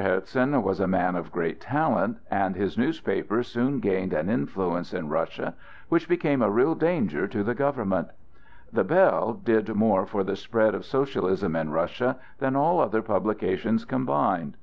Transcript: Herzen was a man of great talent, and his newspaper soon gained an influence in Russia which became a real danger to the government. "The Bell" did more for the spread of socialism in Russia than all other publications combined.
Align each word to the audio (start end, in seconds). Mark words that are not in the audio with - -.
Herzen 0.00 0.60
was 0.64 0.80
a 0.80 0.88
man 0.88 1.14
of 1.14 1.30
great 1.30 1.60
talent, 1.60 2.16
and 2.28 2.56
his 2.56 2.76
newspaper 2.76 3.44
soon 3.44 3.78
gained 3.78 4.12
an 4.12 4.28
influence 4.28 4.92
in 4.92 5.08
Russia 5.08 5.54
which 5.88 6.08
became 6.08 6.42
a 6.42 6.50
real 6.50 6.74
danger 6.74 7.28
to 7.28 7.44
the 7.44 7.54
government. 7.54 8.08
"The 8.72 8.82
Bell" 8.82 9.34
did 9.34 9.72
more 9.72 10.04
for 10.04 10.24
the 10.24 10.34
spread 10.34 10.74
of 10.74 10.84
socialism 10.84 11.54
in 11.54 11.70
Russia 11.70 12.18
than 12.40 12.56
all 12.56 12.80
other 12.80 13.02
publications 13.02 13.84
combined. 13.84 14.56